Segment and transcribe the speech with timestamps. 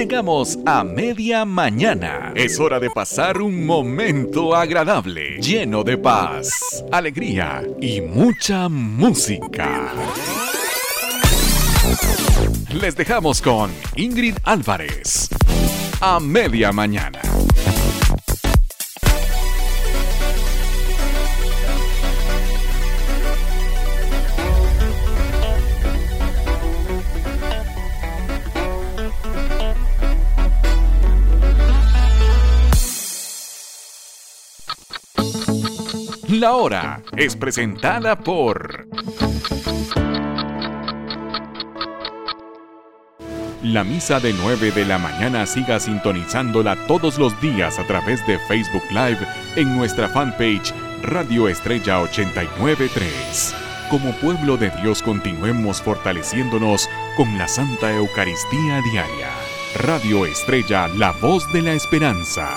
[0.00, 2.32] Llegamos a media mañana.
[2.34, 9.92] Es hora de pasar un momento agradable, lleno de paz, alegría y mucha música.
[12.72, 15.28] Les dejamos con Ingrid Álvarez.
[16.00, 17.20] A media mañana.
[36.30, 38.86] La hora es presentada por...
[43.64, 48.38] La misa de 9 de la mañana siga sintonizándola todos los días a través de
[48.46, 49.18] Facebook Live
[49.56, 53.54] en nuestra fanpage Radio Estrella 893.
[53.90, 59.30] Como pueblo de Dios continuemos fortaleciéndonos con la Santa Eucaristía diaria.
[59.74, 62.56] Radio Estrella, la voz de la esperanza.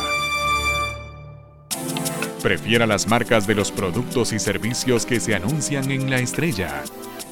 [2.43, 6.83] Prefiera las marcas de los productos y servicios que se anuncian en la estrella,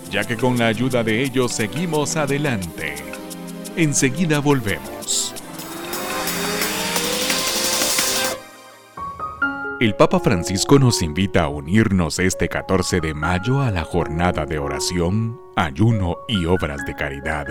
[0.09, 2.95] ya que con la ayuda de ellos seguimos adelante.
[3.75, 5.35] Enseguida volvemos.
[9.81, 14.59] El Papa Francisco nos invita a unirnos este 14 de mayo a la jornada de
[14.59, 17.47] oración, ayuno y obras de caridad,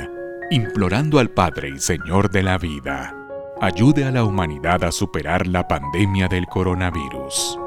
[0.50, 3.20] implorando al Padre y Señor de la vida
[3.61, 7.58] ayude a la humanidad a superar la pandemia del coronavirus.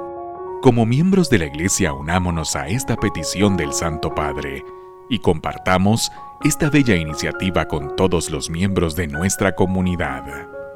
[0.61, 4.63] Como miembros de la Iglesia unámonos a esta petición del Santo Padre
[5.07, 6.11] y compartamos
[6.43, 10.23] esta bella iniciativa con todos los miembros de nuestra comunidad.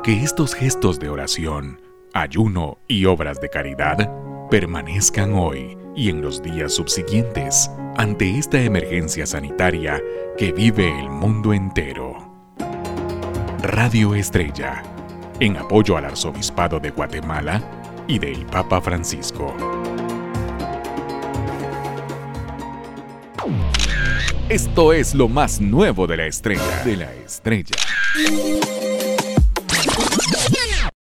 [0.03, 1.81] Que estos gestos de oración,
[2.13, 4.11] ayuno y obras de caridad
[4.51, 9.99] permanezcan hoy y en los días subsiguientes ante esta emergencia sanitaria
[10.37, 12.31] que vive el mundo entero.
[13.63, 14.83] Radio Estrella
[15.39, 17.61] en apoyo al Arzobispado de Guatemala
[18.07, 19.55] y del Papa Francisco.
[24.49, 26.83] Esto es lo más nuevo de la estrella.
[26.83, 27.75] De la estrella.